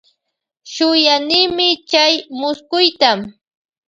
Shuyanimi 0.73 1.67
chay 1.89 2.13
muskuyta. 2.39 3.09